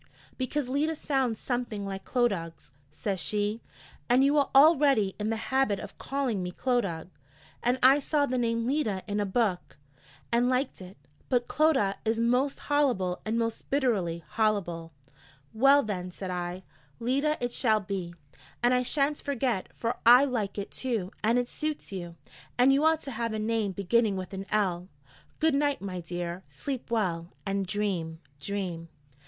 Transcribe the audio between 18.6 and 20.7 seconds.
and I shan't forget, for I like